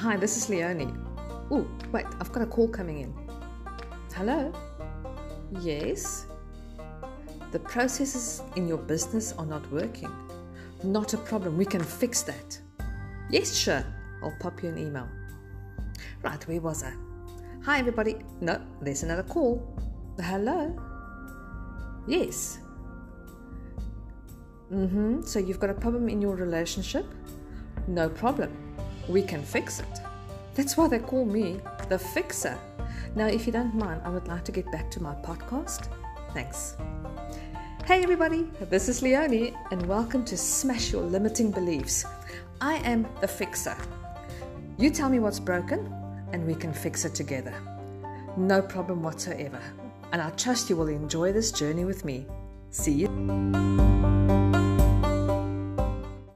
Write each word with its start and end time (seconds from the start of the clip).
Hi, 0.00 0.16
this 0.16 0.38
is 0.38 0.48
Leonie. 0.48 0.94
Oh, 1.50 1.68
wait, 1.92 2.06
I've 2.18 2.32
got 2.32 2.42
a 2.42 2.46
call 2.46 2.68
coming 2.68 3.00
in. 3.00 3.14
Hello? 4.14 4.50
Yes? 5.60 6.24
The 7.52 7.58
processes 7.58 8.42
in 8.56 8.66
your 8.66 8.78
business 8.78 9.34
are 9.36 9.44
not 9.44 9.70
working. 9.70 10.10
Not 10.82 11.12
a 11.12 11.18
problem, 11.18 11.58
we 11.58 11.66
can 11.66 11.84
fix 11.84 12.22
that. 12.22 12.58
Yes, 13.28 13.54
sure. 13.54 13.84
I'll 14.22 14.34
pop 14.40 14.62
you 14.62 14.70
an 14.70 14.78
email. 14.78 15.06
Right, 16.22 16.48
where 16.48 16.62
was 16.62 16.82
I? 16.82 16.94
Hi, 17.66 17.78
everybody. 17.80 18.16
No, 18.40 18.58
there's 18.80 19.02
another 19.02 19.24
call. 19.24 19.78
Hello? 20.18 20.74
Yes. 22.08 22.60
Mm 24.72 24.90
hmm. 24.90 25.22
So 25.24 25.38
you've 25.38 25.60
got 25.60 25.68
a 25.68 25.74
problem 25.74 26.08
in 26.08 26.22
your 26.22 26.36
relationship? 26.36 27.04
No 27.86 28.08
problem. 28.08 28.69
We 29.10 29.22
can 29.22 29.42
fix 29.42 29.80
it. 29.80 30.00
That's 30.54 30.76
why 30.76 30.86
they 30.86 31.00
call 31.00 31.24
me 31.24 31.60
the 31.88 31.98
fixer. 31.98 32.56
Now, 33.16 33.26
if 33.26 33.44
you 33.44 33.52
don't 33.52 33.74
mind, 33.74 34.02
I 34.04 34.08
would 34.08 34.28
like 34.28 34.44
to 34.44 34.52
get 34.52 34.70
back 34.70 34.88
to 34.92 35.02
my 35.02 35.14
podcast. 35.16 35.88
Thanks. 36.32 36.76
Hey, 37.86 38.04
everybody, 38.04 38.48
this 38.70 38.88
is 38.88 39.02
Leonie, 39.02 39.52
and 39.72 39.84
welcome 39.86 40.24
to 40.26 40.36
Smash 40.36 40.92
Your 40.92 41.02
Limiting 41.02 41.50
Beliefs. 41.50 42.04
I 42.60 42.76
am 42.76 43.04
the 43.20 43.26
fixer. 43.26 43.76
You 44.78 44.90
tell 44.90 45.08
me 45.08 45.18
what's 45.18 45.40
broken, 45.40 45.92
and 46.32 46.46
we 46.46 46.54
can 46.54 46.72
fix 46.72 47.04
it 47.04 47.16
together. 47.16 47.54
No 48.36 48.62
problem 48.62 49.02
whatsoever. 49.02 49.60
And 50.12 50.22
I 50.22 50.30
trust 50.30 50.70
you 50.70 50.76
will 50.76 50.86
enjoy 50.86 51.32
this 51.32 51.50
journey 51.50 51.84
with 51.84 52.04
me. 52.04 52.26
See 52.70 52.92
you. 52.92 54.59